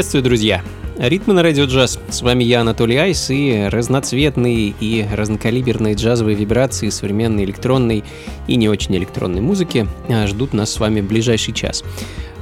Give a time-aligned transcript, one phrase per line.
[0.00, 0.62] Приветствую, друзья!
[0.96, 1.98] Ритмы на радио джаз.
[2.08, 8.02] С вами я, Анатолий Айс, и разноцветные и разнокалиберные джазовые вибрации современной электронной
[8.46, 11.84] и не очень электронной музыки а, ждут нас с вами в ближайший час.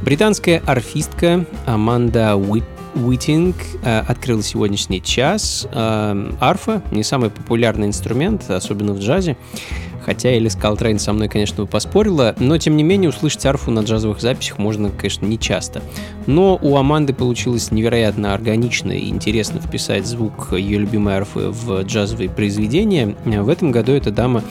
[0.05, 2.62] Британская арфистка Аманда Уит
[2.99, 5.67] Уитинг э, открыл сегодняшний час.
[5.73, 9.37] Э, арфа— не самый популярный инструмент, особенно в джазе.
[10.05, 14.23] Хотя Элис Колтрейн со мной, конечно, поспорила, но тем не менее услышать арфу на джазовых
[14.23, 15.83] записях можно, конечно, не часто.
[16.27, 22.31] Но у Аманды получилось невероятно органично и интересно вписать звук ее любимой арфы в джазовые
[22.31, 23.17] произведения.
[23.27, 24.43] В этом году эта дама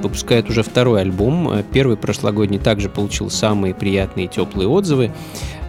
[0.00, 1.62] выпускает уже второй альбом.
[1.72, 5.12] Первый прошлогодний также получил самые приятные и теплые отзывы.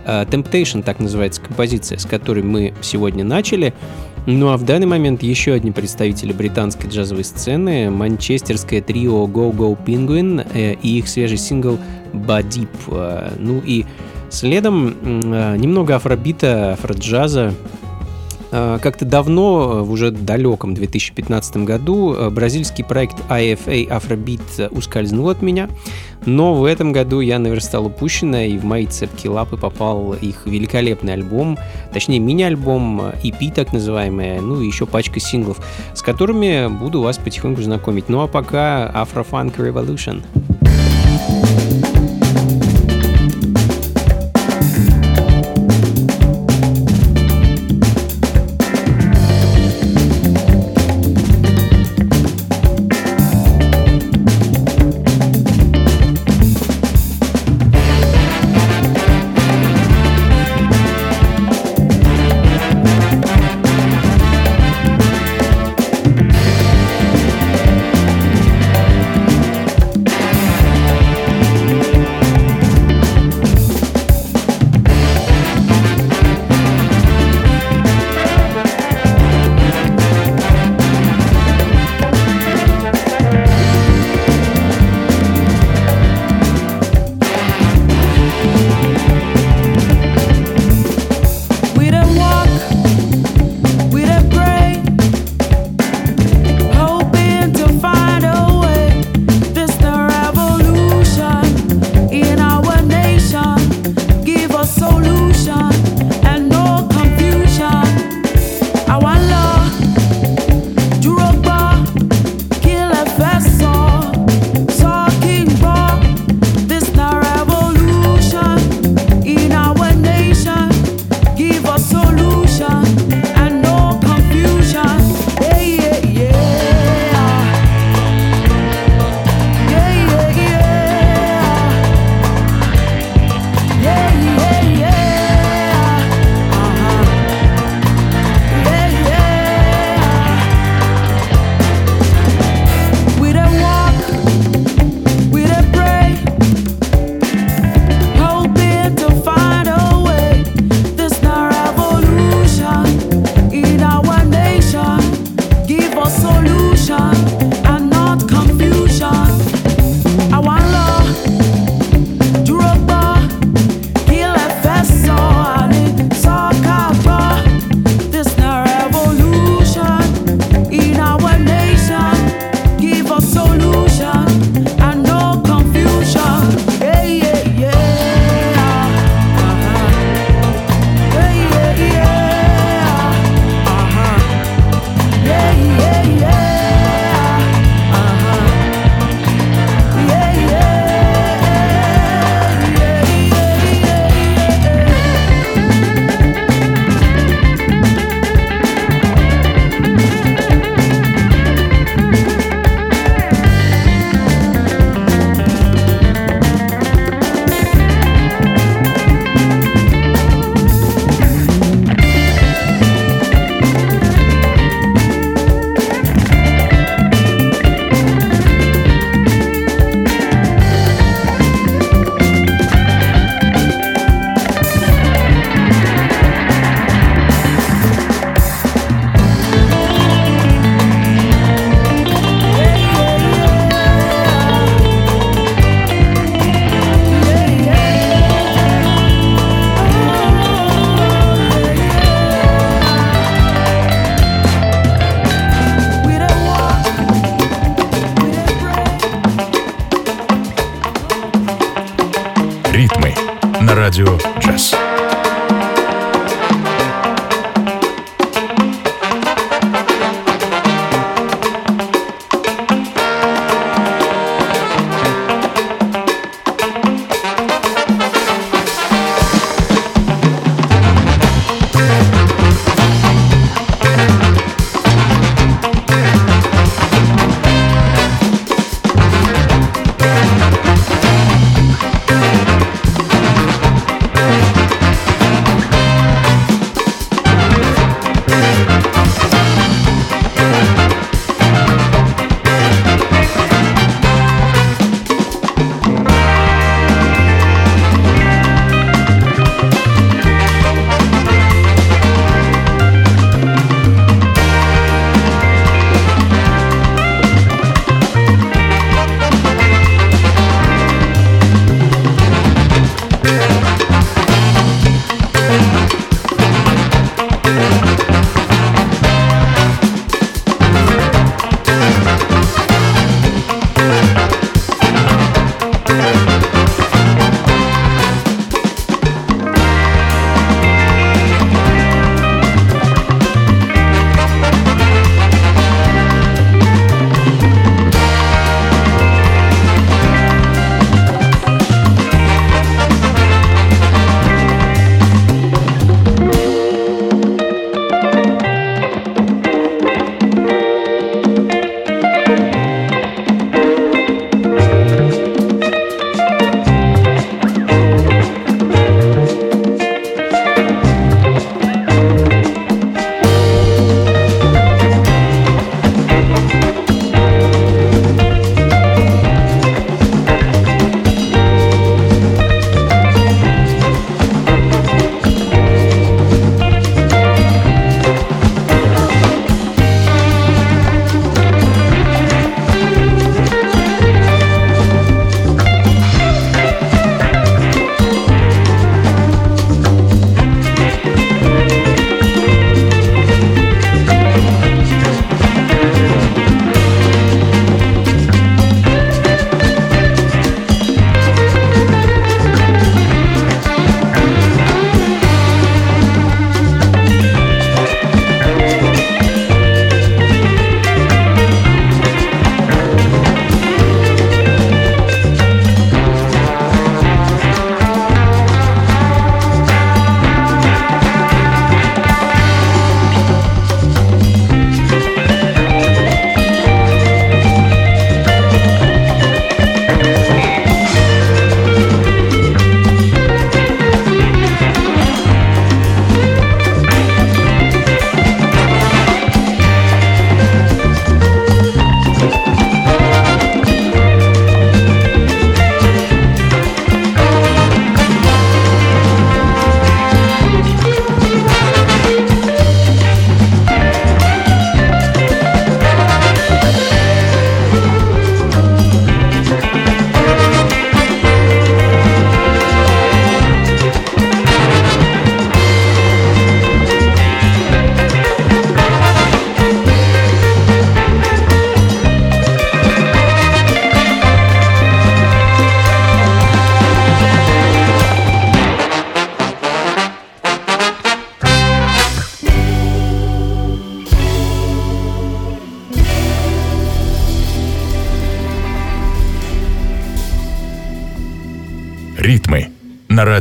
[0.05, 3.73] Temptation, так называется композиция, с которой мы сегодня начали.
[4.27, 9.77] Ну а в данный момент еще одни представители британской джазовой сцены, манчестерское трио Go Go
[9.83, 11.77] Penguin э, и их свежий сингл
[12.11, 12.69] Badip.
[12.87, 13.85] Э, ну и
[14.29, 17.84] следом э, немного афробита, афроджаза, Э,
[18.51, 25.69] как-то давно, в уже далеком 2015 году, э, бразильский проект IFA Afrobeat ускользнул от меня,
[26.25, 31.13] но в этом году я наверстал упущенное, и в мои цепкие лапы попал их великолепный
[31.13, 31.57] альбом,
[31.93, 35.59] точнее мини-альбом, EP так называемый, ну и еще пачка синглов,
[35.93, 38.09] с которыми буду вас потихоньку знакомить.
[38.09, 40.23] Ну а пока Afro Funk Revolution.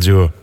[0.05, 0.34] Радио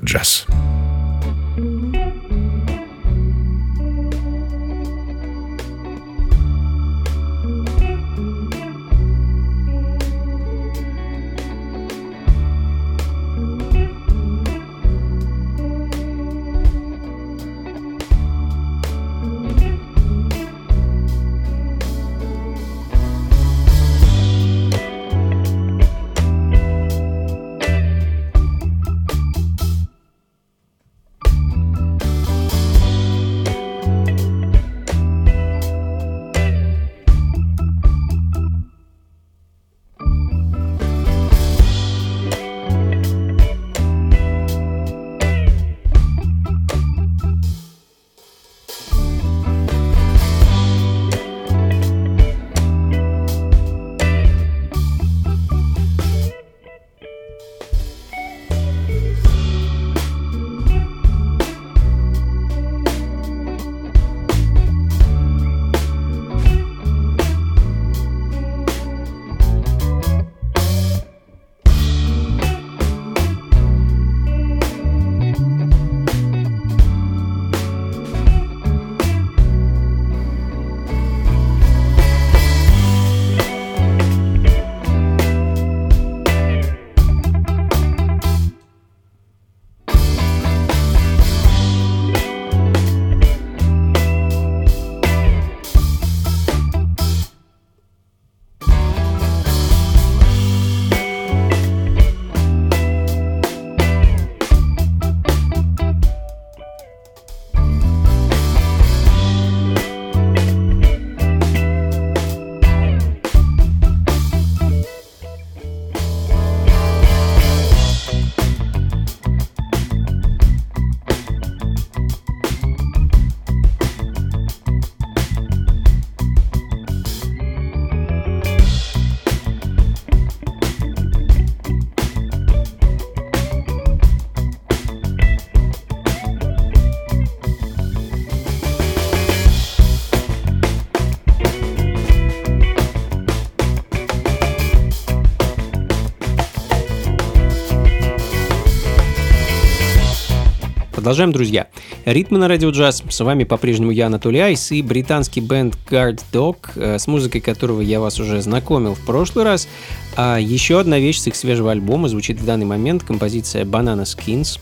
[151.11, 151.67] Продолжаем, друзья.
[152.05, 153.03] Ритмы на радио джаз.
[153.09, 157.81] С вами по-прежнему я, Анатолий Айс, и британский бенд Guard Dog, э, с музыкой которого
[157.81, 159.67] я вас уже знакомил в прошлый раз.
[160.15, 164.57] А еще одна вещь с их свежего альбома звучит в данный момент, композиция Banana Skins.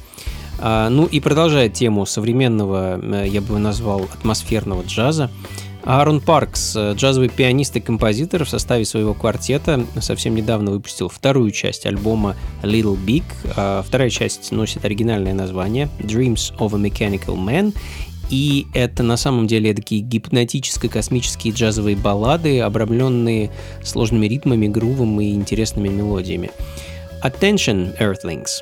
[0.58, 5.30] А, ну и продолжая тему современного, э, я бы назвал, атмосферного джаза.
[5.90, 11.50] Аарон Паркс, э, джазовый пианист и композитор в составе своего квартета, совсем недавно выпустил вторую
[11.50, 13.24] часть альбома Little Big.
[13.56, 17.76] А вторая часть носит оригинальное название Dreams of a Mechanical Man.
[18.30, 23.50] И это на самом деле такие гипнотическо-космические джазовые баллады, обрамленные
[23.84, 26.52] сложными ритмами, грувом и интересными мелодиями.
[27.24, 28.62] Attention, Earthlings!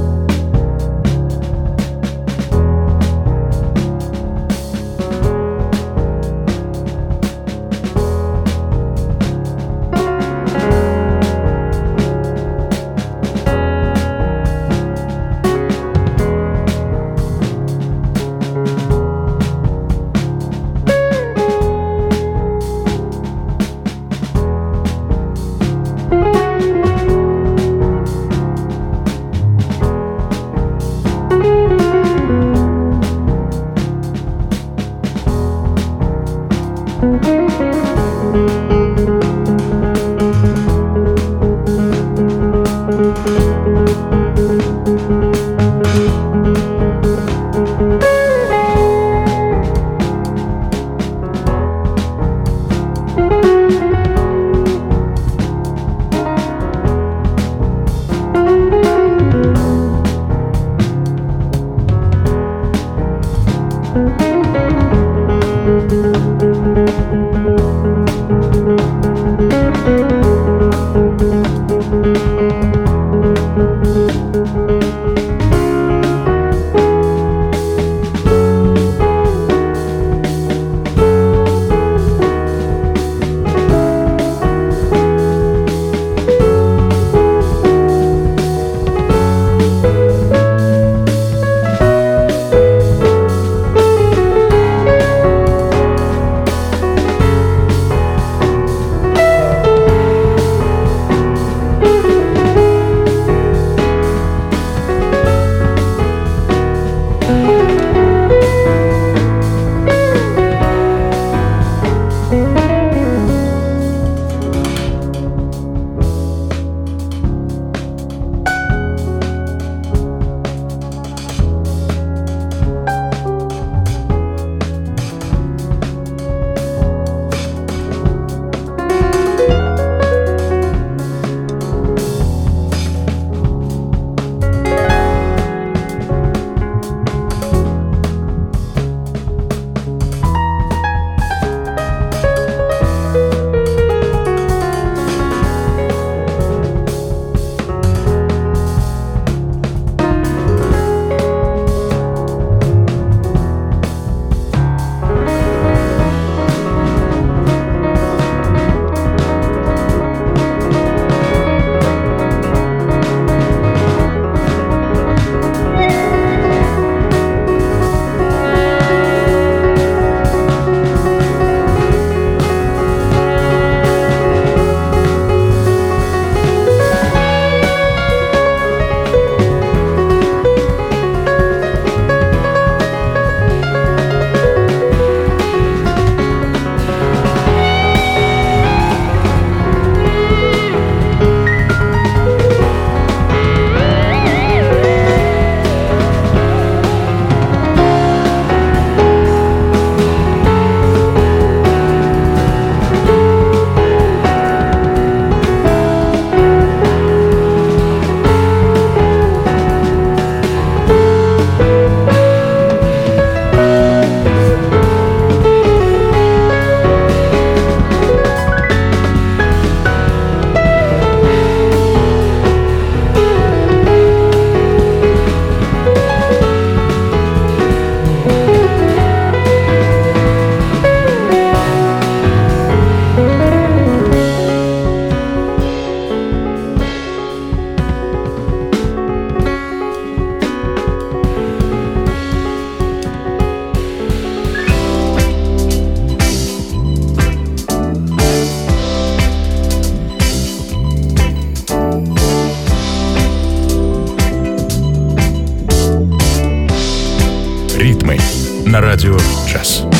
[258.81, 259.15] Радио
[259.45, 259.90] «Джаз».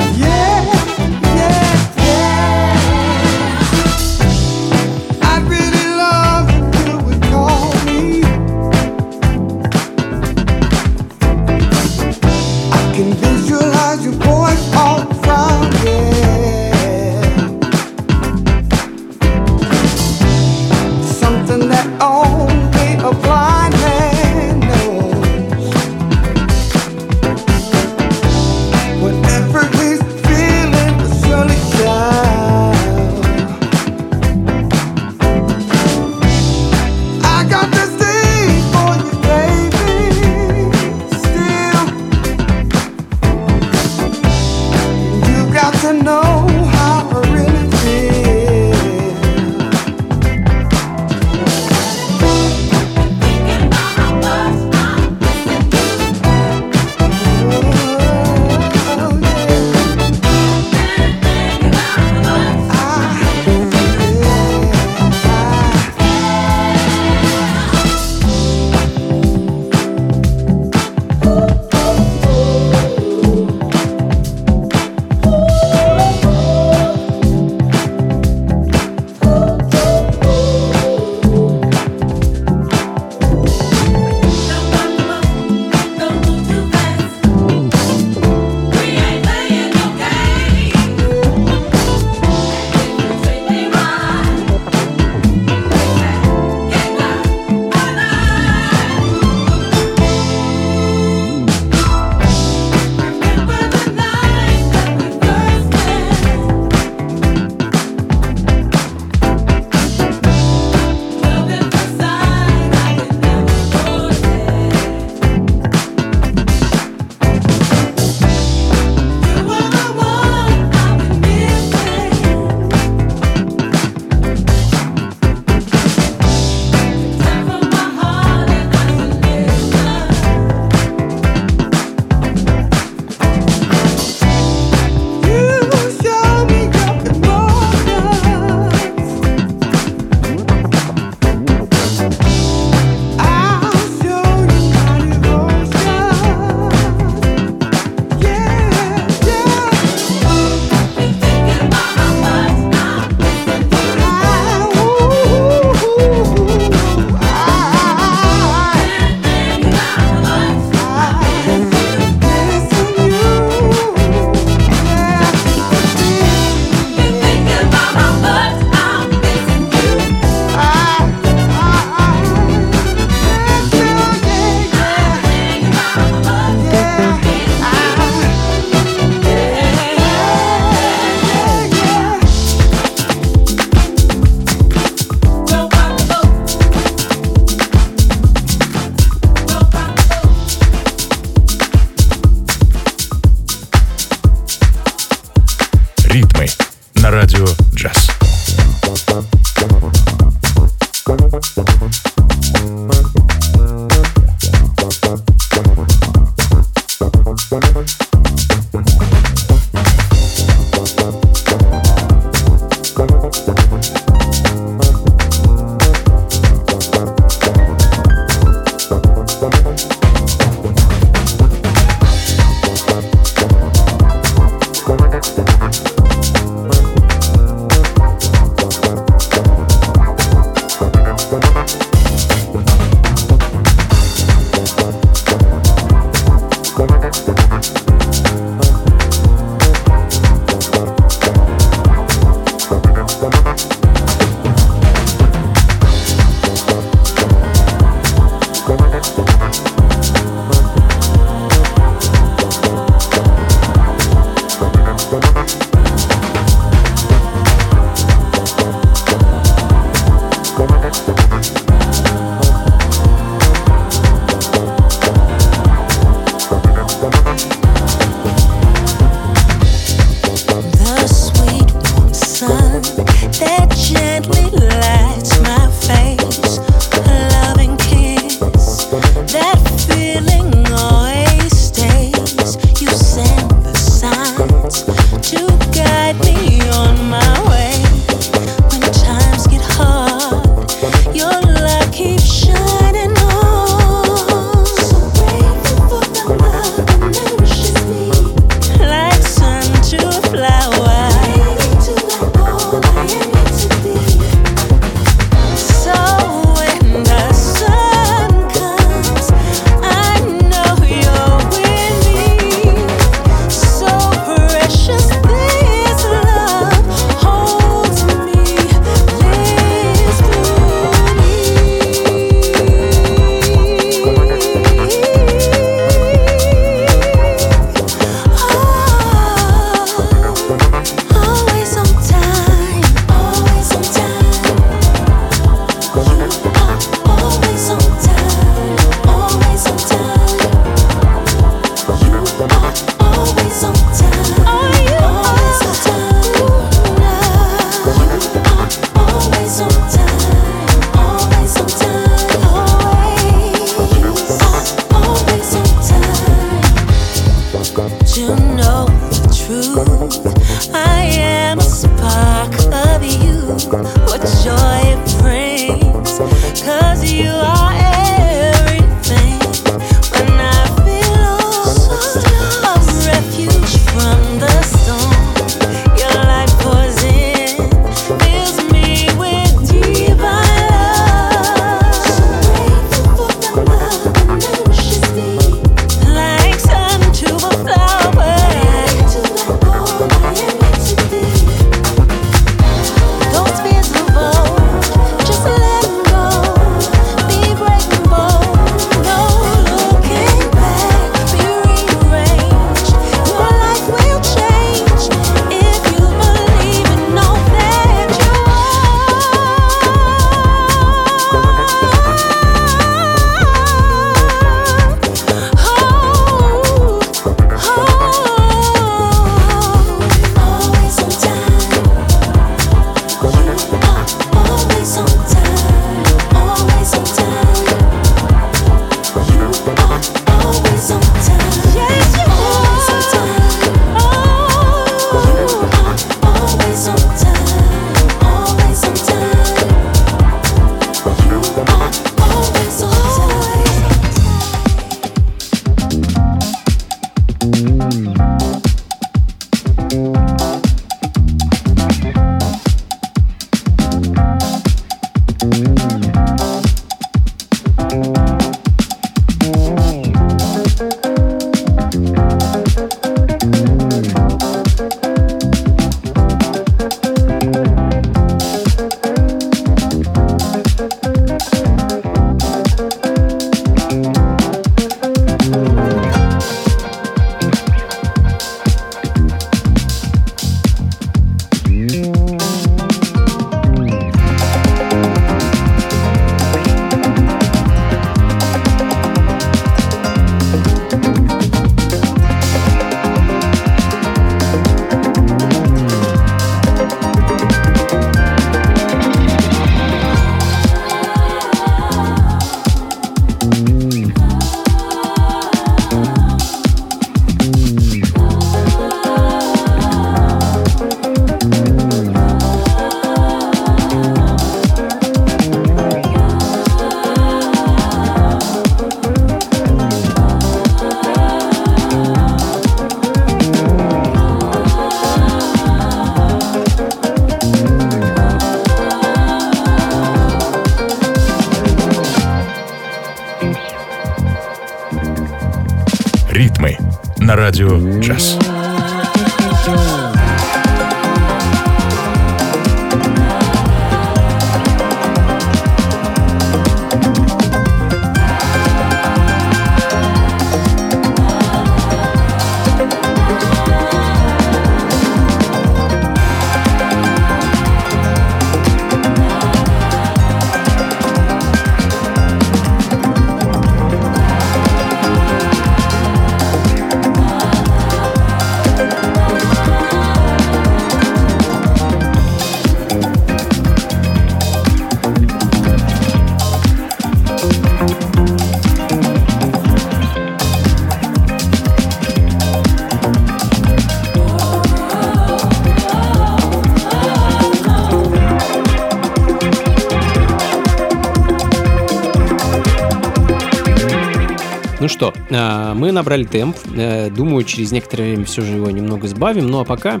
[594.88, 596.56] Что, а, мы набрали темп.
[596.76, 599.46] Э, думаю, через некоторое время все же его немного сбавим.
[599.46, 600.00] Ну а пока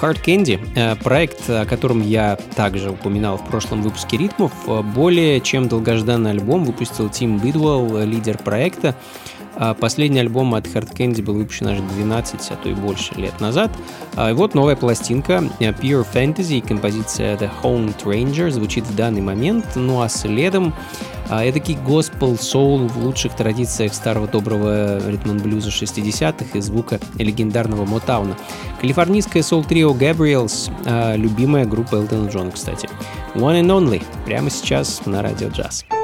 [0.00, 5.40] Hard Candy, э, проект, о котором я также упоминал в прошлом выпуске ритмов, э, более
[5.40, 8.96] чем долгожданный альбом выпустил Тим Бидуэлл, лидер проекта.
[9.56, 13.40] А последний альбом от Hard Candy был выпущен аж 12, а то и больше лет
[13.40, 13.70] назад.
[14.16, 19.64] А, и вот новая пластинка Pure Fantasy, композиция The Home Ranger звучит в данный момент.
[19.76, 20.74] Ну а следом
[21.28, 27.84] а, эдакий госпел соул в лучших традициях старого доброго ритм блюза 60-х и звука легендарного
[27.84, 28.36] Мотауна.
[28.80, 32.88] Калифорнийское соул-трио Gabriels, а, любимая группа Элтона Джона, кстати.
[33.34, 35.84] One and Only, прямо сейчас на радио джаз.
[35.90, 36.03] clear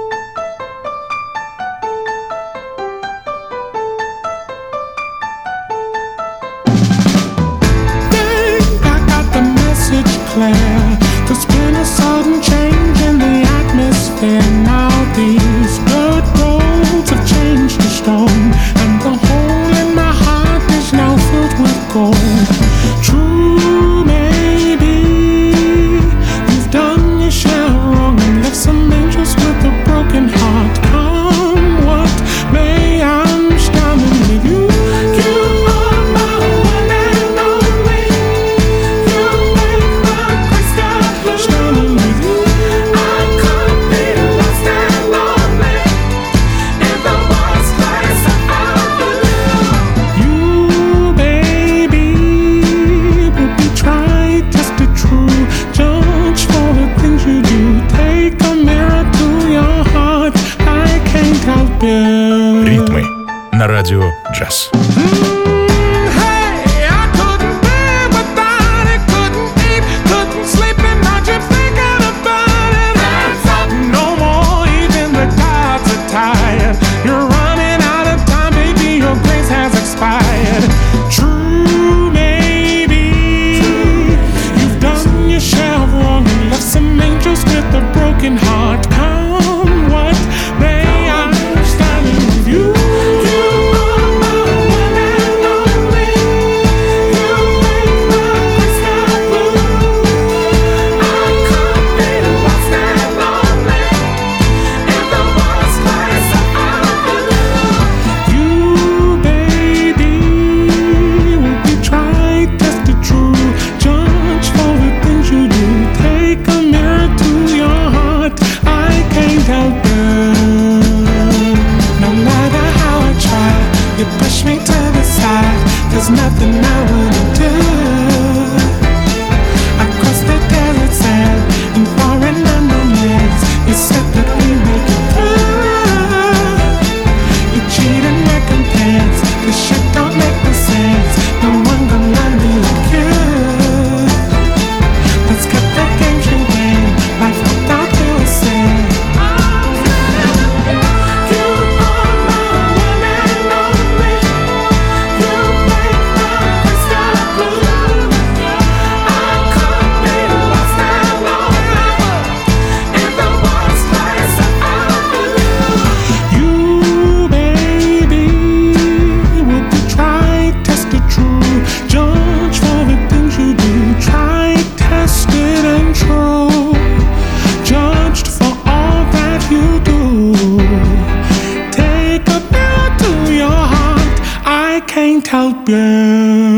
[185.29, 186.50] радио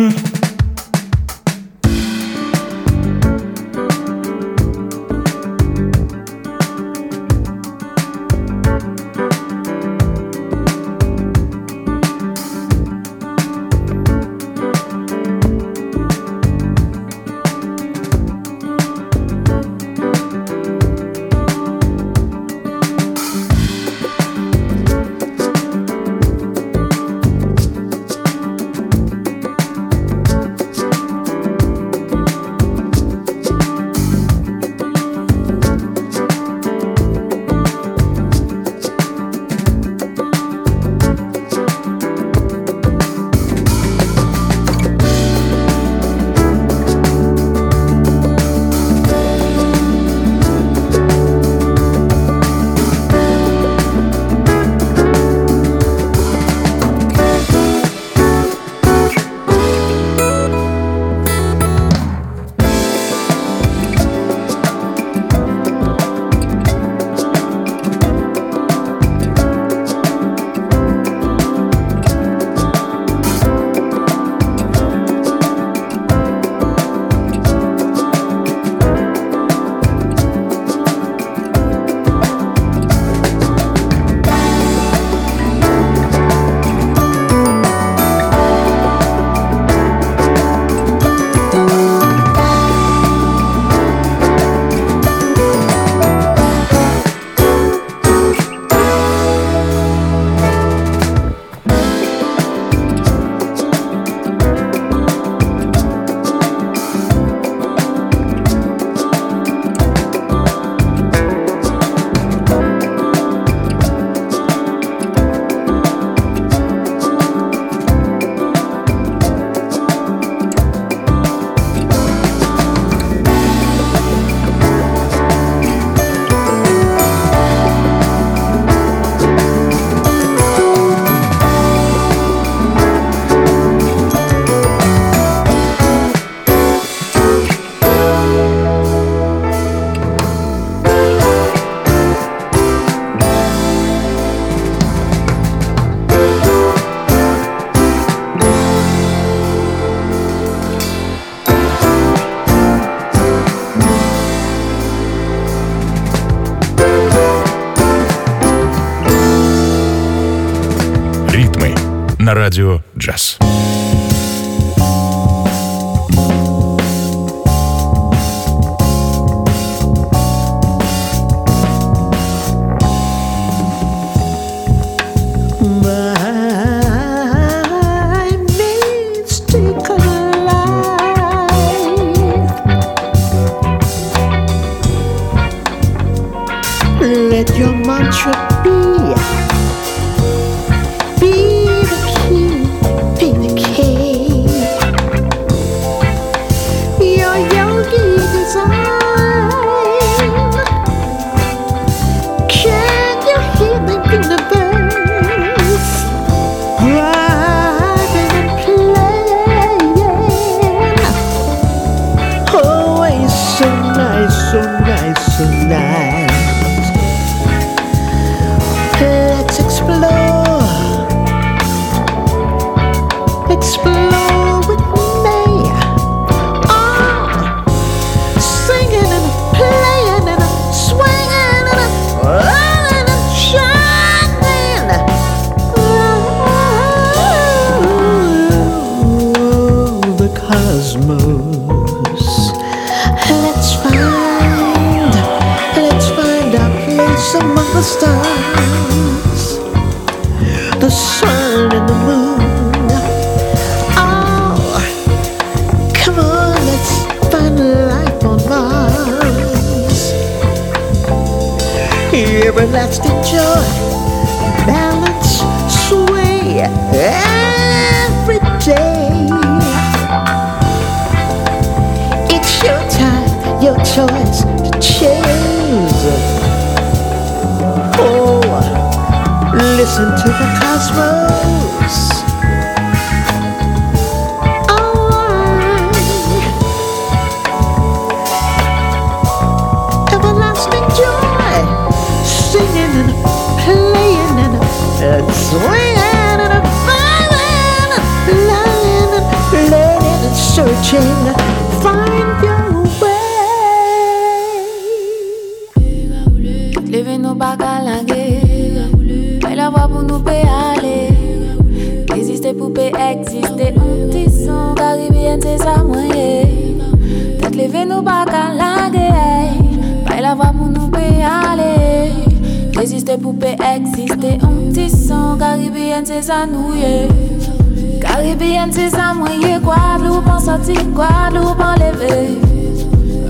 [330.22, 332.38] Guadeloupe en sorti, Guadeloupe en levé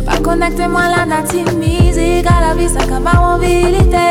[0.07, 4.09] Pa konekte mwen la nati mizi Gala vi sa kama wanvilite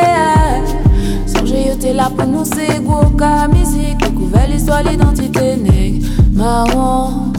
[1.26, 4.02] Sonje yo te la pou nou se gwo ka mizik
[4.48, 6.04] l'histoire, l'identité neg
[6.34, 7.32] Marron.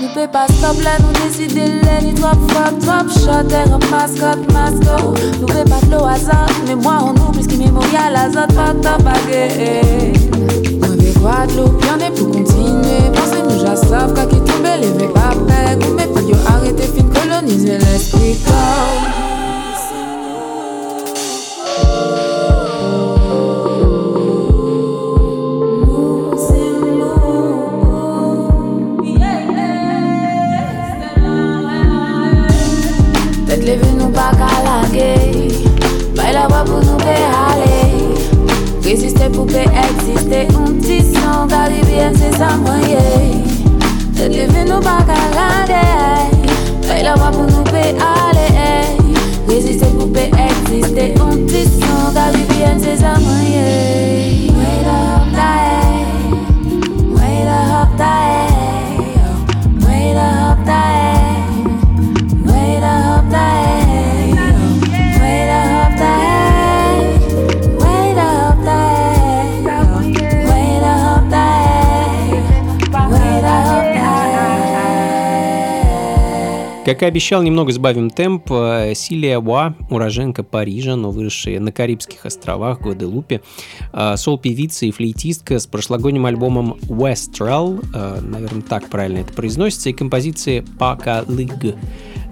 [0.00, 4.44] Nou pe pa stop la nou deside le Ni drop, drop, drop, shot, erop, maskot,
[4.52, 7.70] maskot Nou pe pa t'lo azot, mè mwa on nou Plis ki mè
[8.12, 8.28] la
[11.28, 13.02] Guadeloupe, y'en est pour continuer.
[13.12, 13.62] Pensez-nous,
[14.14, 15.78] qu'à qui tomber, l'évêque après.
[15.78, 18.38] Coupé, puis yo arrêter fin coloniser l'esprit
[36.32, 37.47] la
[38.88, 43.02] Résister pou pe eksiste Un pti son gade bien se san mwenye
[44.16, 45.82] Te devin nou pa kalade
[46.86, 48.48] Fay la wap pou nou pe ale
[49.50, 54.47] Résister pou pe eksiste Un pti son gade bien se san mwenye
[76.98, 78.50] Как и обещал, немного сбавим темп.
[78.50, 83.40] Э, Силия Уа, уроженка Парижа, но выросшая на Карибских островах, Гваделупе.
[83.92, 89.92] Э, сол-певица и флейтистка с прошлогодним альбомом Westral, э, наверное, так правильно это произносится, и
[89.92, 91.76] композиции Пака Лиг.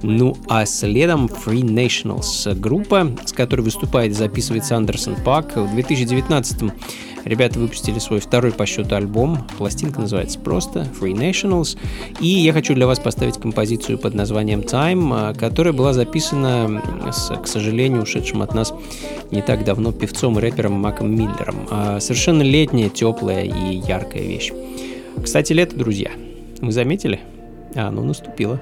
[0.03, 5.57] Ну а следом Free Nationals, группа, с которой выступает и записывается Андерсон Пак.
[5.57, 6.72] В 2019
[7.26, 9.38] Ребята выпустили свой второй по счету альбом.
[9.59, 11.76] Пластинка называется просто Free Nationals.
[12.20, 16.80] И я хочу для вас поставить композицию под названием Time, а, которая была записана
[17.12, 18.72] с, к сожалению, ушедшим от нас
[19.32, 21.66] не так давно певцом и рэпером Маком Миллером.
[21.68, 24.53] А, совершенно летняя, теплая и яркая вещь.
[25.20, 26.12] Кстати, лето, друзья.
[26.61, 27.18] Вы заметили?
[27.74, 28.61] А, оно наступило.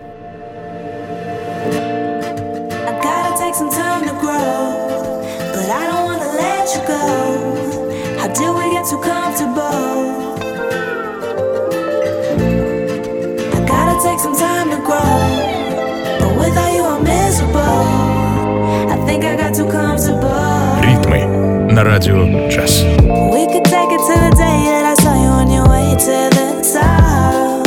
[21.95, 22.83] Radio Jazz.
[22.83, 26.17] We could take it to the day that I saw you on your way to
[26.35, 27.63] the top.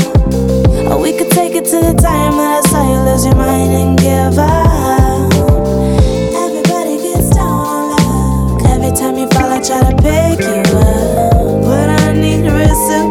[0.92, 3.72] Or we could take it to the time that I saw you lose your mind
[3.72, 5.32] and give up.
[6.44, 8.66] Everybody gets down on love.
[8.66, 11.64] Every time you fall, I try to pick you up.
[11.64, 13.07] But I need a reason.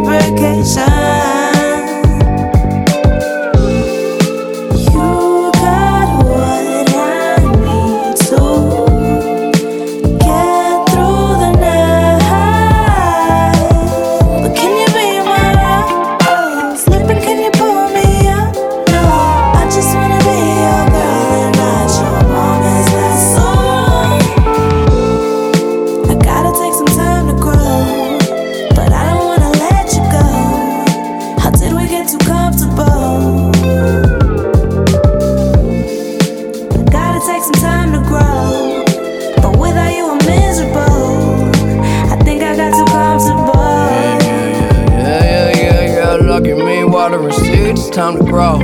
[47.97, 48.59] Time to grow.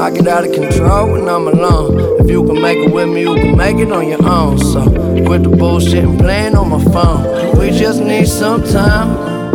[0.00, 2.20] I get out of control when I'm alone.
[2.20, 4.56] If you can make it with me, you can make it on your own.
[4.56, 4.84] So
[5.26, 7.58] quit the bullshit and playing on my phone.
[7.58, 9.52] We just need some time.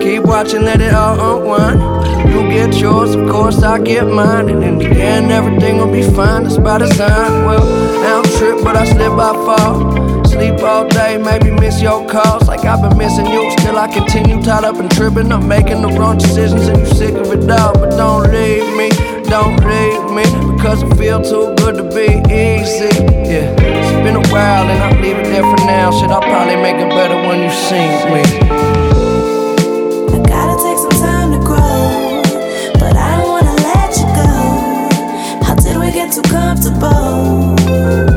[0.00, 1.78] Keep watching, let it all unwind.
[2.30, 4.48] You get yours, of course I get mine.
[4.48, 6.44] And in the end, everything will be fine.
[6.44, 7.44] That's by design.
[7.44, 7.62] Well,
[8.02, 10.09] I don't trip, but I slip, I fall.
[10.40, 13.50] Sleep all day, maybe miss your calls like I've been missing you.
[13.58, 17.14] Still, I continue tied up and tripping up, making the wrong decisions, and you sick
[17.14, 17.74] of it all.
[17.74, 18.88] But don't leave me,
[19.28, 20.24] don't leave me,
[20.56, 22.88] because it feel too good to be easy.
[23.28, 25.90] Yeah, it's been a while, and I'll leave it there for now.
[26.00, 28.24] Shit, I'll probably make it better when you see me.
[30.08, 32.22] I gotta take some time to grow,
[32.80, 35.44] but I don't wanna let you go.
[35.44, 38.09] How did we get too comfortable?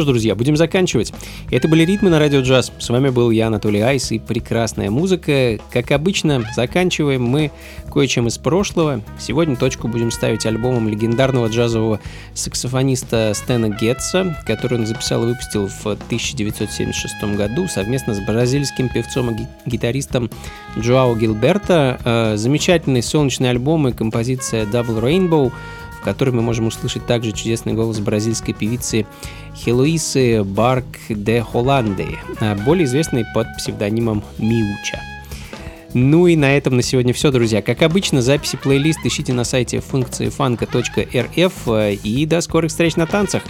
[0.00, 1.12] Что ж, друзья, будем заканчивать.
[1.50, 2.72] Это были «Ритмы на радио джаз».
[2.78, 5.58] С вами был я, Анатолий Айс, и прекрасная музыка.
[5.70, 7.50] Как обычно, заканчиваем мы
[7.92, 9.02] кое-чем из прошлого.
[9.18, 12.00] Сегодня точку будем ставить альбомом легендарного джазового
[12.32, 19.36] саксофониста Стэна Гетца, который он записал и выпустил в 1976 году совместно с бразильским певцом
[19.36, 20.30] и гитаристом
[20.78, 22.00] Джоао Гилберто.
[22.02, 25.52] Э, замечательный солнечный альбом и композиция Double Rainbow–
[26.00, 29.06] в которой мы можем услышать также чудесный голос бразильской певицы
[29.54, 35.00] Хелуисы Барк де Холланде, а более известной под псевдонимом Миуча.
[35.92, 37.62] Ну и на этом на сегодня все, друзья.
[37.62, 41.68] Как обычно, записи плейлист ищите на сайте функции фанка.рф
[42.04, 43.42] и до скорых встреч на танцах.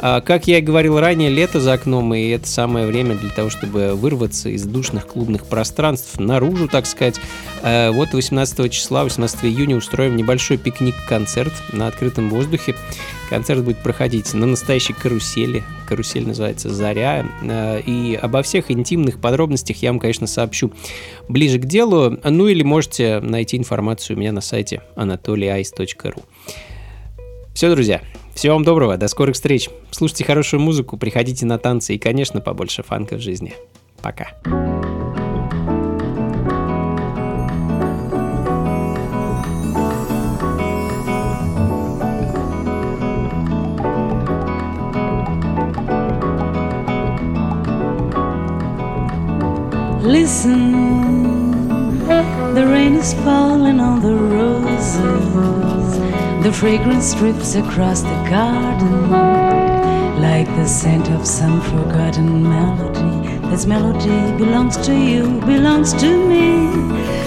[0.00, 3.48] А, как я и говорил ранее, лето за окном, и это самое время для того,
[3.48, 7.20] чтобы вырваться из душных клубных пространств наружу, так сказать.
[7.62, 12.74] А, вот 18 числа, 18 июня устроим небольшой пикник-концерт на открытом воздухе.
[13.30, 15.64] Концерт будет проходить на настоящей карусели.
[15.88, 17.26] Карусель называется «Заря».
[17.42, 20.72] Э, и обо всех интимных подробностях я вам, конечно, сообщу
[21.28, 22.18] ближе к делу.
[22.22, 26.22] Ну или можете найти информацию у меня на сайте anatolyice.ru.
[27.54, 28.02] Все, друзья,
[28.34, 29.70] всего вам доброго, до скорых встреч.
[29.90, 33.54] Слушайте хорошую музыку, приходите на танцы и, конечно, побольше фанка в жизни.
[34.02, 34.32] Пока.
[50.04, 50.73] Listen,
[53.04, 54.96] is falling on the roses.
[56.42, 59.10] The fragrance drips across the garden
[60.26, 63.28] like the scent of some forgotten melody.
[63.50, 66.48] This melody belongs to you, belongs to me,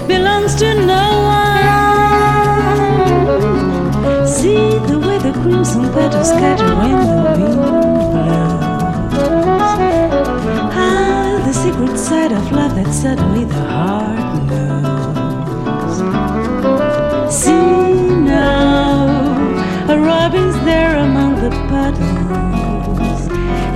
[0.08, 1.06] belongs to no
[1.36, 1.86] one.
[4.26, 8.48] See the way the crimson petals scatter when the wind blows.
[10.82, 14.27] Ah, the secret side of love that suddenly the heart
[17.30, 19.06] See now,
[19.86, 23.28] a robin's there among the puddles,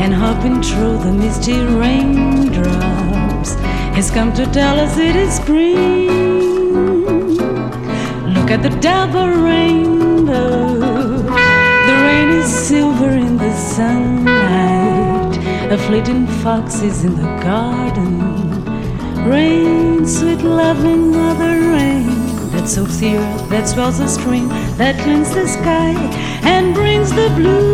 [0.03, 3.55] and hopping through the misty raindrops
[3.95, 6.09] has come to tell us it is spring.
[8.35, 10.79] Look at the double rainbow,
[11.89, 15.37] the rain is silver in the sunlight.
[15.71, 18.65] A fleeting fox is in the garden.
[19.29, 22.22] Rain, sweet loving mother rain,
[22.67, 25.93] soaks the earth, that swells the stream, that cleans the sky
[26.45, 27.73] and brings the blue.